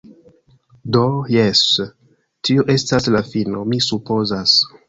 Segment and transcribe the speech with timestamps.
[0.95, 1.01] Do,
[1.33, 1.61] jes,
[2.49, 4.61] tio estas la fino, mi supozas.